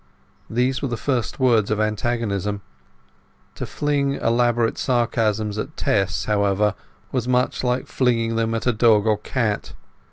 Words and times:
These 0.49 0.81
were 0.81 0.87
the 0.87 0.97
first 0.97 1.39
words 1.39 1.69
of 1.69 1.79
antagonism. 1.79 2.61
To 3.53 3.67
fling 3.67 4.13
elaborate 4.13 4.79
sarcasms 4.79 5.59
at 5.59 5.77
Tess, 5.77 6.25
however, 6.25 6.73
was 7.11 7.27
much 7.27 7.63
like 7.63 7.85
flinging 7.85 8.35
them 8.35 8.55
at 8.55 8.65
a 8.65 8.73
dog 8.73 9.05
or 9.05 9.19
cat. 9.19 9.73